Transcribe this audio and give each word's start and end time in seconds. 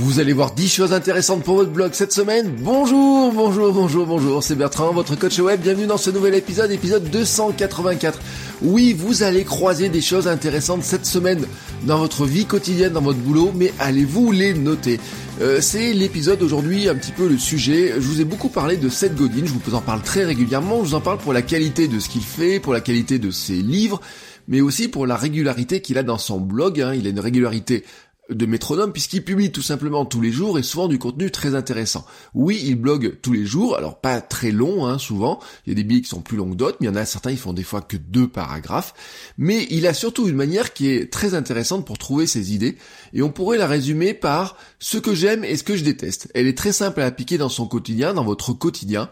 Vous 0.00 0.18
allez 0.18 0.32
voir 0.32 0.52
10 0.52 0.68
choses 0.72 0.92
intéressantes 0.94 1.44
pour 1.44 1.56
votre 1.56 1.72
blog 1.72 1.90
cette 1.92 2.12
semaine. 2.12 2.56
Bonjour, 2.60 3.30
bonjour, 3.34 3.70
bonjour, 3.70 4.06
bonjour, 4.06 4.42
c'est 4.42 4.54
Bertrand, 4.54 4.94
votre 4.94 5.14
coach 5.14 5.38
web. 5.40 5.60
Bienvenue 5.60 5.86
dans 5.86 5.98
ce 5.98 6.08
nouvel 6.08 6.34
épisode, 6.34 6.70
épisode 6.70 7.10
284. 7.10 8.18
Oui, 8.62 8.94
vous 8.94 9.22
allez 9.22 9.44
croiser 9.44 9.90
des 9.90 10.00
choses 10.00 10.26
intéressantes 10.26 10.84
cette 10.84 11.04
semaine 11.04 11.44
dans 11.84 11.98
votre 11.98 12.24
vie 12.24 12.46
quotidienne, 12.46 12.94
dans 12.94 13.02
votre 13.02 13.18
boulot, 13.18 13.52
mais 13.54 13.74
allez-vous 13.78 14.32
les 14.32 14.54
noter? 14.54 14.98
Euh, 15.42 15.60
c'est 15.60 15.92
l'épisode 15.92 16.42
aujourd'hui, 16.42 16.88
un 16.88 16.94
petit 16.94 17.12
peu 17.12 17.28
le 17.28 17.36
sujet. 17.36 17.92
Je 17.96 18.00
vous 18.00 18.22
ai 18.22 18.24
beaucoup 18.24 18.48
parlé 18.48 18.78
de 18.78 18.88
Seth 18.88 19.14
Godin, 19.14 19.44
je 19.44 19.52
vous 19.52 19.74
en 19.74 19.82
parle 19.82 20.00
très 20.00 20.24
régulièrement. 20.24 20.82
Je 20.82 20.88
vous 20.88 20.94
en 20.94 21.02
parle 21.02 21.18
pour 21.18 21.34
la 21.34 21.42
qualité 21.42 21.88
de 21.88 21.98
ce 21.98 22.08
qu'il 22.08 22.22
fait, 22.22 22.58
pour 22.58 22.72
la 22.72 22.80
qualité 22.80 23.18
de 23.18 23.30
ses 23.30 23.56
livres, 23.56 24.00
mais 24.48 24.62
aussi 24.62 24.88
pour 24.88 25.06
la 25.06 25.16
régularité 25.16 25.82
qu'il 25.82 25.98
a 25.98 26.02
dans 26.02 26.18
son 26.18 26.40
blog. 26.40 26.80
Hein. 26.80 26.94
Il 26.94 27.06
a 27.06 27.10
une 27.10 27.20
régularité 27.20 27.84
de 28.30 28.46
métronome 28.46 28.92
puisqu'il 28.92 29.24
publie 29.24 29.52
tout 29.52 29.62
simplement 29.62 30.04
tous 30.04 30.20
les 30.20 30.32
jours 30.32 30.58
et 30.58 30.62
souvent 30.62 30.88
du 30.88 30.98
contenu 30.98 31.30
très 31.30 31.54
intéressant. 31.54 32.06
Oui, 32.34 32.62
il 32.64 32.76
blogue 32.76 33.16
tous 33.22 33.32
les 33.32 33.44
jours, 33.44 33.76
alors 33.76 34.00
pas 34.00 34.20
très 34.20 34.50
long 34.50 34.86
hein, 34.86 34.98
souvent, 34.98 35.40
il 35.66 35.70
y 35.70 35.72
a 35.72 35.76
des 35.76 35.84
billets 35.84 36.02
qui 36.02 36.08
sont 36.08 36.20
plus 36.20 36.36
longs 36.36 36.50
que 36.50 36.56
d'autres, 36.56 36.78
mais 36.80 36.86
il 36.86 36.90
y 36.90 36.92
en 36.92 36.96
a 36.96 37.04
certains 37.04 37.30
ils 37.30 37.38
font 37.38 37.52
des 37.52 37.62
fois 37.62 37.80
que 37.80 37.96
deux 37.96 38.28
paragraphes, 38.28 38.94
mais 39.38 39.66
il 39.70 39.86
a 39.86 39.94
surtout 39.94 40.28
une 40.28 40.36
manière 40.36 40.72
qui 40.72 40.88
est 40.88 41.12
très 41.12 41.34
intéressante 41.34 41.86
pour 41.86 41.98
trouver 41.98 42.26
ses 42.26 42.54
idées 42.54 42.76
et 43.12 43.22
on 43.22 43.30
pourrait 43.30 43.58
la 43.58 43.66
résumer 43.66 44.14
par 44.14 44.56
ce 44.78 44.98
que 44.98 45.14
j'aime 45.14 45.44
et 45.44 45.56
ce 45.56 45.62
que 45.62 45.76
je 45.76 45.84
déteste. 45.84 46.30
Elle 46.34 46.46
est 46.46 46.56
très 46.56 46.72
simple 46.72 47.00
à 47.00 47.06
appliquer 47.06 47.38
dans 47.38 47.48
son 47.48 47.66
quotidien, 47.66 48.14
dans 48.14 48.24
votre 48.24 48.52
quotidien. 48.52 49.10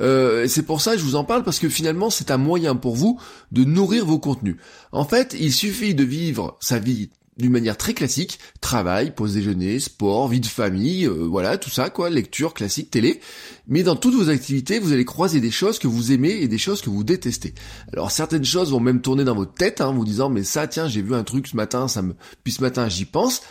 Euh, 0.00 0.46
c'est 0.46 0.62
pour 0.62 0.80
ça 0.80 0.92
que 0.92 0.98
je 0.98 1.04
vous 1.04 1.16
en 1.16 1.24
parle 1.24 1.42
parce 1.42 1.58
que 1.58 1.68
finalement 1.68 2.10
c'est 2.10 2.30
un 2.30 2.36
moyen 2.36 2.76
pour 2.76 2.94
vous 2.94 3.20
de 3.52 3.64
nourrir 3.64 4.06
vos 4.06 4.18
contenus. 4.18 4.56
En 4.92 5.04
fait, 5.04 5.36
il 5.38 5.52
suffit 5.52 5.94
de 5.94 6.04
vivre 6.04 6.56
sa 6.60 6.78
vie 6.78 7.10
d'une 7.38 7.52
manière 7.52 7.76
très 7.76 7.94
classique, 7.94 8.38
travail, 8.60 9.14
pause 9.14 9.34
déjeuner, 9.34 9.78
sport, 9.78 10.28
vie 10.28 10.40
de 10.40 10.46
famille, 10.46 11.06
euh, 11.06 11.26
voilà, 11.28 11.56
tout 11.56 11.70
ça, 11.70 11.88
quoi, 11.88 12.10
lecture, 12.10 12.52
classique, 12.52 12.90
télé. 12.90 13.20
Mais 13.68 13.82
dans 13.84 13.96
toutes 13.96 14.14
vos 14.14 14.28
activités, 14.28 14.80
vous 14.80 14.92
allez 14.92 15.04
croiser 15.04 15.40
des 15.40 15.52
choses 15.52 15.78
que 15.78 15.86
vous 15.86 16.12
aimez 16.12 16.30
et 16.30 16.48
des 16.48 16.58
choses 16.58 16.82
que 16.82 16.90
vous 16.90 17.04
détestez. 17.04 17.54
Alors 17.92 18.10
certaines 18.10 18.44
choses 18.44 18.72
vont 18.72 18.80
même 18.80 19.00
tourner 19.00 19.24
dans 19.24 19.36
votre 19.36 19.54
tête, 19.54 19.80
hein, 19.80 19.92
vous 19.92 20.04
disant, 20.04 20.28
mais 20.28 20.42
ça, 20.42 20.66
tiens, 20.66 20.88
j'ai 20.88 21.02
vu 21.02 21.14
un 21.14 21.24
truc 21.24 21.46
ce 21.46 21.56
matin, 21.56 21.86
ça 21.86 22.02
me, 22.02 22.14
puis 22.42 22.52
ce 22.52 22.60
matin, 22.60 22.88
j'y 22.88 23.04
pense. 23.04 23.42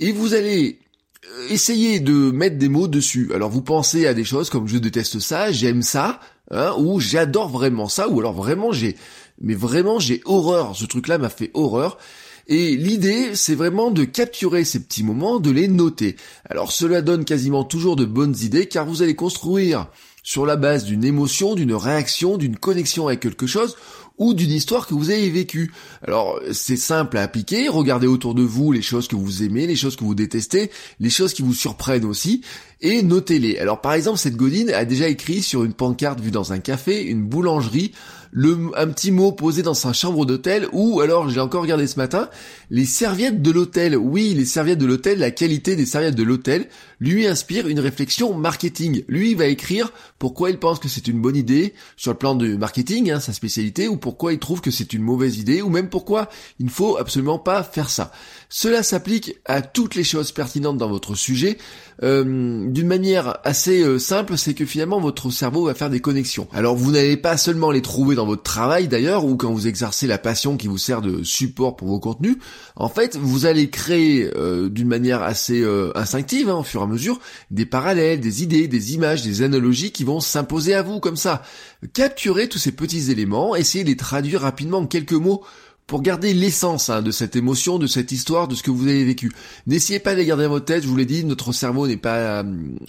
Et 0.00 0.10
vous 0.10 0.34
allez 0.34 0.78
euh, 1.26 1.48
essayer 1.50 2.00
de 2.00 2.30
mettre 2.30 2.56
des 2.56 2.68
mots 2.68 2.88
dessus. 2.88 3.30
Alors 3.34 3.50
vous 3.50 3.62
pensez 3.62 4.06
à 4.06 4.14
des 4.14 4.24
choses 4.24 4.48
comme 4.48 4.68
je 4.68 4.78
déteste 4.78 5.20
ça, 5.20 5.52
j'aime 5.52 5.82
ça, 5.82 6.20
hein, 6.50 6.74
ou 6.78 6.98
j'adore 6.98 7.50
vraiment 7.50 7.88
ça, 7.88 8.08
ou 8.08 8.20
alors 8.20 8.32
vraiment 8.32 8.72
j'ai, 8.72 8.96
mais 9.40 9.54
vraiment 9.54 9.98
j'ai 9.98 10.22
horreur, 10.24 10.74
ce 10.76 10.86
truc-là 10.86 11.18
m'a 11.18 11.28
fait 11.28 11.50
horreur. 11.54 11.98
Et 12.46 12.76
l'idée, 12.76 13.34
c'est 13.34 13.54
vraiment 13.54 13.90
de 13.90 14.04
capturer 14.04 14.64
ces 14.64 14.80
petits 14.80 15.02
moments, 15.02 15.40
de 15.40 15.50
les 15.50 15.68
noter. 15.68 16.16
Alors 16.48 16.72
cela 16.72 17.00
donne 17.00 17.24
quasiment 17.24 17.64
toujours 17.64 17.96
de 17.96 18.04
bonnes 18.04 18.36
idées 18.42 18.66
car 18.66 18.86
vous 18.86 19.02
allez 19.02 19.14
construire 19.14 19.88
sur 20.22 20.46
la 20.46 20.56
base 20.56 20.84
d'une 20.84 21.04
émotion, 21.04 21.54
d'une 21.54 21.74
réaction, 21.74 22.36
d'une 22.36 22.56
connexion 22.56 23.06
avec 23.08 23.20
quelque 23.20 23.46
chose 23.46 23.76
ou 24.16 24.32
d'une 24.32 24.52
histoire 24.52 24.86
que 24.86 24.94
vous 24.94 25.10
avez 25.10 25.28
vécue. 25.30 25.72
Alors 26.06 26.40
c'est 26.52 26.76
simple 26.76 27.18
à 27.18 27.22
appliquer, 27.22 27.68
regardez 27.68 28.06
autour 28.06 28.34
de 28.34 28.42
vous 28.42 28.72
les 28.72 28.82
choses 28.82 29.08
que 29.08 29.16
vous 29.16 29.42
aimez, 29.42 29.66
les 29.66 29.76
choses 29.76 29.96
que 29.96 30.04
vous 30.04 30.14
détestez, 30.14 30.70
les 31.00 31.10
choses 31.10 31.34
qui 31.34 31.42
vous 31.42 31.54
surprennent 31.54 32.04
aussi, 32.04 32.42
et 32.84 33.02
notez-les. 33.02 33.58
Alors 33.58 33.80
par 33.80 33.94
exemple, 33.94 34.18
cette 34.18 34.36
godine 34.36 34.70
a 34.70 34.84
déjà 34.84 35.08
écrit 35.08 35.42
sur 35.42 35.64
une 35.64 35.72
pancarte 35.72 36.20
vue 36.20 36.30
dans 36.30 36.52
un 36.52 36.58
café, 36.58 37.02
une 37.02 37.24
boulangerie, 37.24 37.92
le, 38.36 38.72
un 38.76 38.88
petit 38.88 39.12
mot 39.12 39.30
posé 39.30 39.62
dans 39.62 39.74
sa 39.74 39.92
chambre 39.92 40.26
d'hôtel, 40.26 40.66
ou 40.72 41.00
alors, 41.00 41.30
j'ai 41.30 41.38
encore 41.38 41.62
regardé 41.62 41.86
ce 41.86 41.96
matin, 41.96 42.28
les 42.68 42.84
serviettes 42.84 43.42
de 43.42 43.50
l'hôtel. 43.52 43.96
Oui, 43.96 44.34
les 44.34 44.44
serviettes 44.44 44.80
de 44.80 44.86
l'hôtel, 44.86 45.20
la 45.20 45.30
qualité 45.30 45.76
des 45.76 45.86
serviettes 45.86 46.16
de 46.16 46.24
l'hôtel, 46.24 46.66
lui 46.98 47.28
inspire 47.28 47.68
une 47.68 47.78
réflexion 47.78 48.34
marketing. 48.34 49.04
Lui 49.06 49.36
va 49.36 49.46
écrire 49.46 49.92
pourquoi 50.18 50.50
il 50.50 50.58
pense 50.58 50.80
que 50.80 50.88
c'est 50.88 51.06
une 51.06 51.20
bonne 51.20 51.36
idée 51.36 51.74
sur 51.96 52.10
le 52.10 52.18
plan 52.18 52.34
de 52.34 52.56
marketing, 52.56 53.12
hein, 53.12 53.20
sa 53.20 53.32
spécialité, 53.32 53.86
ou 53.86 53.96
pourquoi 53.96 54.32
il 54.32 54.40
trouve 54.40 54.60
que 54.60 54.72
c'est 54.72 54.92
une 54.92 55.02
mauvaise 55.02 55.38
idée, 55.38 55.62
ou 55.62 55.68
même 55.68 55.88
pourquoi 55.88 56.28
il 56.58 56.66
ne 56.66 56.70
faut 56.70 56.96
absolument 56.96 57.38
pas 57.38 57.62
faire 57.62 57.88
ça. 57.88 58.10
Cela 58.48 58.82
s'applique 58.82 59.36
à 59.44 59.62
toutes 59.62 59.94
les 59.94 60.04
choses 60.04 60.32
pertinentes 60.32 60.78
dans 60.78 60.90
votre 60.90 61.14
sujet, 61.14 61.56
euh, 62.02 62.66
d'une 62.74 62.88
manière 62.88 63.38
assez 63.44 63.82
euh, 63.82 64.00
simple, 64.00 64.36
c'est 64.36 64.52
que 64.52 64.66
finalement 64.66 64.98
votre 64.98 65.30
cerveau 65.30 65.66
va 65.66 65.74
faire 65.74 65.90
des 65.90 66.00
connexions. 66.00 66.48
Alors 66.52 66.74
vous 66.74 66.90
n'allez 66.90 67.16
pas 67.16 67.36
seulement 67.36 67.70
les 67.70 67.82
trouver 67.82 68.16
dans 68.16 68.26
votre 68.26 68.42
travail 68.42 68.88
d'ailleurs, 68.88 69.24
ou 69.24 69.36
quand 69.36 69.52
vous 69.52 69.68
exercez 69.68 70.08
la 70.08 70.18
passion 70.18 70.56
qui 70.56 70.66
vous 70.66 70.76
sert 70.76 71.00
de 71.00 71.22
support 71.22 71.76
pour 71.76 71.86
vos 71.86 72.00
contenus, 72.00 72.36
en 72.74 72.88
fait 72.88 73.16
vous 73.16 73.46
allez 73.46 73.70
créer 73.70 74.28
euh, 74.34 74.68
d'une 74.68 74.88
manière 74.88 75.22
assez 75.22 75.64
instinctive, 75.94 76.50
hein, 76.50 76.56
au 76.56 76.64
fur 76.64 76.80
et 76.80 76.84
à 76.84 76.86
mesure, 76.88 77.20
des 77.52 77.64
parallèles, 77.64 78.18
des 78.18 78.42
idées, 78.42 78.66
des 78.66 78.94
images, 78.94 79.22
des 79.22 79.42
analogies 79.42 79.92
qui 79.92 80.02
vont 80.02 80.18
s'imposer 80.18 80.74
à 80.74 80.82
vous 80.82 80.98
comme 80.98 81.16
ça. 81.16 81.42
Capturez 81.92 82.48
tous 82.48 82.58
ces 82.58 82.72
petits 82.72 83.12
éléments, 83.12 83.54
essayez 83.54 83.84
de 83.84 83.88
les 83.88 83.96
traduire 83.96 84.40
rapidement 84.40 84.78
en 84.78 84.86
quelques 84.86 85.12
mots 85.12 85.44
pour 85.86 86.00
garder 86.00 86.32
l'essence 86.32 86.88
hein, 86.88 87.02
de 87.02 87.10
cette 87.10 87.36
émotion, 87.36 87.78
de 87.78 87.86
cette 87.86 88.10
histoire, 88.10 88.48
de 88.48 88.54
ce 88.54 88.62
que 88.62 88.70
vous 88.70 88.88
avez 88.88 89.04
vécu. 89.04 89.30
N'essayez 89.66 89.98
pas 89.98 90.12
de 90.14 90.18
les 90.18 90.26
garder 90.26 90.44
dans 90.44 90.50
votre 90.50 90.64
tête, 90.64 90.82
je 90.82 90.88
vous 90.88 90.96
l'ai 90.96 91.04
dit, 91.04 91.24
notre 91.24 91.52
cerveau 91.52 91.86
n'est 91.86 91.96
pas... 91.96 92.16
Euh, 92.16 92.42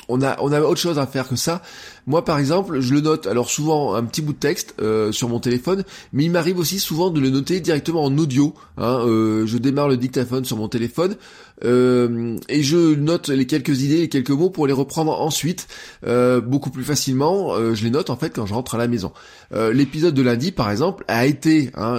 on, 0.07 0.21
a, 0.21 0.37
on 0.41 0.51
a 0.51 0.61
autre 0.61 0.79
chose 0.79 0.97
à 0.97 1.05
faire 1.05 1.27
que 1.27 1.35
ça. 1.35 1.61
Moi 2.07 2.23
par 2.23 2.39
exemple, 2.39 2.79
je 2.79 2.93
le 2.93 3.01
note, 3.01 3.27
alors 3.27 3.49
souvent 3.49 3.95
un 3.95 4.03
petit 4.03 4.21
bout 4.21 4.33
de 4.33 4.37
texte 4.37 4.75
euh, 4.79 5.11
sur 5.11 5.27
mon 5.27 5.39
téléphone, 5.39 5.83
mais 6.13 6.23
il 6.23 6.31
m'arrive 6.31 6.59
aussi 6.59 6.79
souvent 6.79 7.09
de 7.09 7.19
le 7.19 7.29
noter 7.29 7.59
directement 7.59 8.03
en 8.03 8.17
audio. 8.17 8.53
Hein, 8.77 9.01
euh, 9.05 9.45
je 9.45 9.57
démarre 9.57 9.89
le 9.89 9.97
dictaphone 9.97 10.45
sur 10.45 10.57
mon 10.57 10.67
téléphone, 10.67 11.15
euh, 11.63 12.37
et 12.49 12.61
je 12.63 12.95
note 12.95 13.29
les 13.29 13.47
quelques 13.47 13.81
idées, 13.81 13.97
les 13.99 14.09
quelques 14.09 14.29
mots 14.31 14.49
pour 14.49 14.67
les 14.67 14.73
reprendre 14.73 15.19
ensuite 15.19 15.67
euh, 16.05 16.41
beaucoup 16.41 16.69
plus 16.69 16.83
facilement. 16.83 17.55
Je 17.73 17.83
les 17.83 17.89
note 17.89 18.09
en 18.09 18.17
fait 18.17 18.35
quand 18.35 18.45
je 18.45 18.53
rentre 18.53 18.75
à 18.75 18.77
la 18.77 18.87
maison. 18.87 19.11
L'épisode 19.51 20.13
de 20.13 20.21
lundi, 20.21 20.51
par 20.51 20.69
exemple, 20.69 21.05
a 21.07 21.25
été 21.25 21.71
hein, 21.75 21.97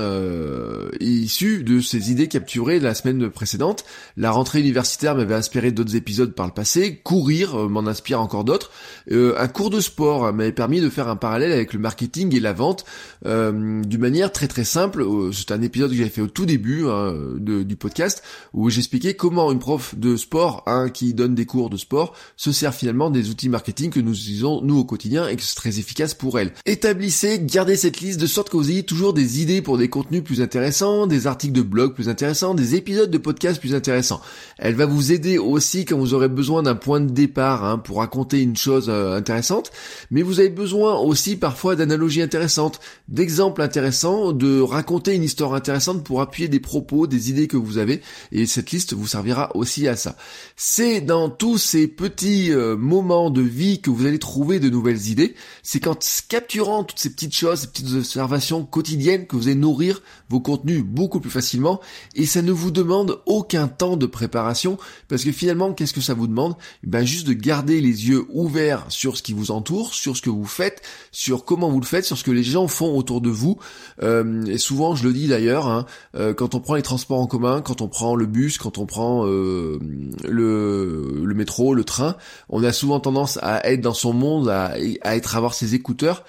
issu 1.00 1.62
de 1.62 1.80
ces 1.80 2.10
idées 2.10 2.28
capturées 2.28 2.80
la 2.80 2.94
semaine 2.94 3.30
précédente. 3.30 3.84
La 4.16 4.30
rentrée 4.30 4.60
universitaire 4.60 5.14
m'avait 5.14 5.34
inspiré 5.34 5.72
d'autres 5.72 5.96
épisodes 5.96 6.34
par 6.34 6.46
le 6.46 6.52
passé. 6.52 7.00
Courir 7.02 7.56
m'en 7.68 7.86
inspire 7.86 8.20
encore 8.20 8.44
d'autres. 8.44 8.70
un 9.10 9.48
cours 9.48 9.70
de 9.70 9.80
sport 9.80 10.32
m'avait 10.32 10.52
permis 10.52 10.80
de 10.80 10.88
faire 10.88 11.08
un 11.08 11.16
parallèle 11.16 11.52
avec 11.52 11.72
le 11.72 11.78
marketing 11.78 12.34
et 12.34 12.40
la 12.40 12.52
vente 12.52 12.84
d'une 13.24 13.98
manière 13.98 14.32
très 14.32 14.48
très 14.48 14.64
simple. 14.64 15.04
C'est 15.32 15.52
un 15.52 15.62
épisode 15.62 15.90
que 15.90 15.96
j'avais 15.96 16.10
fait 16.10 16.20
au 16.20 16.26
tout 16.26 16.46
début 16.46 16.86
hein, 16.86 17.14
du 17.38 17.76
podcast 17.76 18.22
où 18.52 18.70
j'expliquais 18.70 19.14
comment 19.14 19.52
une 19.52 19.58
prof 19.58 19.94
de 19.96 20.16
sport 20.16 20.62
hein, 20.66 20.88
qui 20.88 21.14
donne 21.14 21.34
des 21.34 21.46
cours 21.46 21.70
de 21.70 21.76
sport 21.76 22.14
se 22.36 22.52
sert 22.52 22.74
finalement 22.74 23.10
des 23.10 23.30
outils 23.30 23.48
marketing 23.48 23.90
que 23.90 24.00
nous 24.00 24.14
utilisons 24.14 24.60
nous 24.62 24.78
au 24.78 24.84
quotidien 24.84 25.28
et 25.28 25.36
que 25.36 25.42
c'est 25.42 25.56
très 25.56 25.78
efficace 25.78 26.14
pour 26.14 26.38
elle. 26.38 26.52
Établissez, 26.64 27.40
gardez 27.40 27.76
cette 27.76 28.00
liste 28.00 28.20
de 28.20 28.26
sorte 28.26 28.50
que 28.50 28.56
vous 28.56 28.70
ayez 28.70 28.82
toujours 28.82 29.12
des 29.12 29.42
idées 29.42 29.62
pour 29.62 29.78
des 29.78 29.88
contenus 29.88 30.22
plus 30.22 30.40
intéressants, 30.40 30.75
des 30.76 31.26
articles 31.26 31.54
de 31.54 31.62
blog 31.62 31.94
plus 31.94 32.10
intéressants, 32.10 32.54
des 32.54 32.74
épisodes 32.74 33.10
de 33.10 33.18
podcast 33.18 33.58
plus 33.58 33.74
intéressants. 33.74 34.20
Elle 34.58 34.74
va 34.74 34.84
vous 34.84 35.10
aider 35.10 35.38
aussi 35.38 35.86
quand 35.86 35.96
vous 35.96 36.12
aurez 36.12 36.28
besoin 36.28 36.62
d'un 36.62 36.74
point 36.74 37.00
de 37.00 37.10
départ 37.10 37.64
hein, 37.64 37.78
pour 37.78 37.98
raconter 37.98 38.42
une 38.42 38.56
chose 38.56 38.86
euh, 38.88 39.16
intéressante, 39.16 39.70
mais 40.10 40.20
vous 40.20 40.38
avez 40.38 40.50
besoin 40.50 40.98
aussi 40.98 41.36
parfois 41.36 41.76
d'analogies 41.76 42.20
intéressantes, 42.20 42.80
d'exemples 43.08 43.62
intéressants, 43.62 44.32
de 44.32 44.60
raconter 44.60 45.14
une 45.14 45.22
histoire 45.22 45.54
intéressante 45.54 46.04
pour 46.04 46.20
appuyer 46.20 46.48
des 46.48 46.60
propos, 46.60 47.06
des 47.06 47.30
idées 47.30 47.48
que 47.48 47.56
vous 47.56 47.78
avez, 47.78 48.02
et 48.32 48.44
cette 48.44 48.70
liste 48.70 48.92
vous 48.92 49.06
servira 49.06 49.56
aussi 49.56 49.88
à 49.88 49.96
ça. 49.96 50.16
C'est 50.56 51.00
dans 51.00 51.30
tous 51.30 51.56
ces 51.56 51.86
petits 51.86 52.52
euh, 52.52 52.76
moments 52.76 53.30
de 53.30 53.40
vie 53.40 53.80
que 53.80 53.88
vous 53.88 54.04
allez 54.04 54.18
trouver 54.18 54.60
de 54.60 54.68
nouvelles 54.68 55.08
idées. 55.08 55.34
C'est 55.62 55.80
qu'en 55.80 55.96
capturant 56.28 56.84
toutes 56.84 56.98
ces 56.98 57.10
petites 57.10 57.34
choses, 57.34 57.60
ces 57.60 57.68
petites 57.68 57.94
observations 57.94 58.64
quotidiennes 58.64 59.26
que 59.26 59.36
vous 59.36 59.46
allez 59.46 59.54
nourrir 59.54 60.02
vos 60.28 60.40
contenus 60.40 60.65
beaucoup 60.74 61.20
plus 61.20 61.30
facilement 61.30 61.80
et 62.14 62.26
ça 62.26 62.42
ne 62.42 62.52
vous 62.52 62.70
demande 62.70 63.20
aucun 63.26 63.68
temps 63.68 63.96
de 63.96 64.06
préparation 64.06 64.78
parce 65.08 65.24
que 65.24 65.32
finalement, 65.32 65.72
qu'est-ce 65.72 65.92
que 65.92 66.00
ça 66.00 66.14
vous 66.14 66.26
demande? 66.26 66.54
Eh 66.84 66.88
Ben 66.88 67.04
juste 67.04 67.26
de 67.26 67.32
garder 67.32 67.80
les 67.80 68.08
yeux 68.08 68.24
ouverts 68.30 68.84
sur 68.88 69.16
ce 69.16 69.22
qui 69.22 69.32
vous 69.32 69.50
entoure, 69.50 69.94
sur 69.94 70.16
ce 70.16 70.22
que 70.22 70.30
vous 70.30 70.44
faites, 70.46 70.82
sur 71.12 71.44
comment 71.44 71.70
vous 71.70 71.80
le 71.80 71.86
faites, 71.86 72.04
sur 72.04 72.18
ce 72.18 72.24
que 72.24 72.30
les 72.30 72.42
gens 72.42 72.68
font 72.68 72.96
autour 72.96 73.20
de 73.20 73.30
vous. 73.30 73.58
Euh, 74.02 74.44
et 74.46 74.58
souvent, 74.58 74.94
je 74.94 75.06
le 75.06 75.12
dis 75.12 75.28
d'ailleurs, 75.28 75.66
hein, 75.68 75.86
euh, 76.16 76.34
quand 76.34 76.54
on 76.54 76.60
prend 76.60 76.74
les 76.74 76.82
transports 76.82 77.20
en 77.20 77.26
commun, 77.26 77.62
quand 77.62 77.80
on 77.80 77.88
prend 77.88 78.16
le 78.16 78.26
bus, 78.26 78.58
quand 78.58 78.78
on 78.78 78.86
prend 78.86 79.26
euh, 79.26 79.78
le, 80.24 81.22
le 81.24 81.34
métro, 81.34 81.74
le 81.74 81.84
train, 81.84 82.16
on 82.48 82.62
a 82.64 82.72
souvent 82.72 83.00
tendance 83.00 83.38
à 83.42 83.68
être 83.70 83.80
dans 83.80 83.94
son 83.94 84.12
monde, 84.12 84.48
à, 84.48 84.74
à 85.02 85.16
être 85.16 85.34
à 85.34 85.38
avoir 85.38 85.54
ses 85.54 85.74
écouteurs 85.74 86.24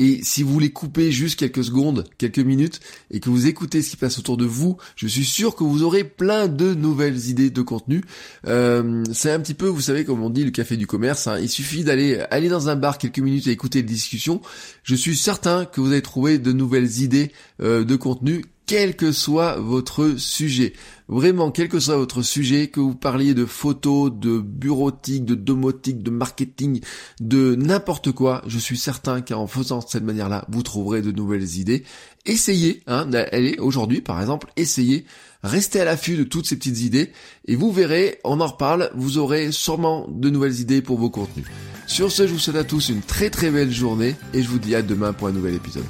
et 0.00 0.20
si 0.22 0.42
vous 0.42 0.50
voulez 0.50 0.70
couper 0.70 1.12
juste 1.12 1.38
quelques 1.38 1.62
secondes, 1.62 2.06
quelques 2.16 2.38
minutes, 2.38 2.80
et 3.10 3.20
que 3.20 3.28
vous 3.28 3.46
écoutez 3.46 3.82
ce 3.82 3.90
qui 3.90 3.96
passe 3.98 4.18
autour 4.18 4.38
de 4.38 4.46
vous, 4.46 4.78
je 4.96 5.06
suis 5.06 5.26
sûr 5.26 5.54
que 5.54 5.62
vous 5.62 5.82
aurez 5.82 6.04
plein 6.04 6.48
de 6.48 6.72
nouvelles 6.72 7.28
idées 7.28 7.50
de 7.50 7.60
contenu. 7.60 8.02
Euh, 8.46 9.04
c'est 9.12 9.30
un 9.30 9.38
petit 9.40 9.52
peu, 9.52 9.66
vous 9.66 9.82
savez, 9.82 10.06
comme 10.06 10.22
on 10.22 10.30
dit, 10.30 10.42
le 10.42 10.52
café 10.52 10.78
du 10.78 10.86
commerce. 10.86 11.26
Hein. 11.26 11.38
Il 11.42 11.50
suffit 11.50 11.84
d'aller 11.84 12.18
aller 12.30 12.48
dans 12.48 12.70
un 12.70 12.76
bar 12.76 12.96
quelques 12.96 13.18
minutes 13.18 13.46
et 13.46 13.50
écouter 13.50 13.80
les 13.80 13.88
discussions. 13.88 14.40
Je 14.84 14.94
suis 14.94 15.16
certain 15.16 15.66
que 15.66 15.82
vous 15.82 15.92
allez 15.92 16.00
trouver 16.00 16.38
de 16.38 16.52
nouvelles 16.52 17.02
idées 17.02 17.30
euh, 17.60 17.84
de 17.84 17.96
contenu 17.96 18.46
quel 18.70 18.94
que 18.94 19.10
soit 19.10 19.56
votre 19.56 20.14
sujet. 20.16 20.74
Vraiment, 21.08 21.50
quel 21.50 21.68
que 21.68 21.80
soit 21.80 21.96
votre 21.96 22.22
sujet, 22.22 22.68
que 22.68 22.78
vous 22.78 22.94
parliez 22.94 23.34
de 23.34 23.44
photos, 23.44 24.12
de 24.14 24.38
bureautique, 24.38 25.24
de 25.24 25.34
domotique, 25.34 26.04
de 26.04 26.10
marketing, 26.10 26.80
de 27.18 27.56
n'importe 27.56 28.12
quoi, 28.12 28.42
je 28.46 28.60
suis 28.60 28.78
certain 28.78 29.22
qu'en 29.22 29.48
faisant 29.48 29.80
de 29.80 29.86
cette 29.88 30.04
manière-là, 30.04 30.44
vous 30.48 30.62
trouverez 30.62 31.02
de 31.02 31.10
nouvelles 31.10 31.56
idées. 31.56 31.82
Essayez, 32.26 32.84
hein, 32.86 33.10
est 33.10 33.58
aujourd'hui 33.58 34.02
par 34.02 34.20
exemple, 34.20 34.46
essayez, 34.56 35.04
restez 35.42 35.80
à 35.80 35.84
l'affût 35.84 36.16
de 36.16 36.22
toutes 36.22 36.46
ces 36.46 36.54
petites 36.54 36.80
idées, 36.80 37.10
et 37.46 37.56
vous 37.56 37.72
verrez, 37.72 38.20
on 38.22 38.40
en 38.40 38.46
reparle, 38.46 38.92
vous 38.94 39.18
aurez 39.18 39.50
sûrement 39.50 40.06
de 40.08 40.30
nouvelles 40.30 40.60
idées 40.60 40.80
pour 40.80 40.96
vos 40.96 41.10
contenus. 41.10 41.46
Sur 41.88 42.12
ce, 42.12 42.28
je 42.28 42.34
vous 42.34 42.38
souhaite 42.38 42.54
à 42.54 42.62
tous 42.62 42.88
une 42.90 43.02
très 43.02 43.30
très 43.30 43.50
belle 43.50 43.72
journée, 43.72 44.14
et 44.32 44.44
je 44.44 44.48
vous 44.48 44.60
dis 44.60 44.76
à 44.76 44.82
demain 44.82 45.12
pour 45.12 45.26
un 45.26 45.32
nouvel 45.32 45.56
épisode. 45.56 45.82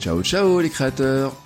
Ciao 0.00 0.22
ciao 0.22 0.60
les 0.60 0.68
créateurs 0.68 1.45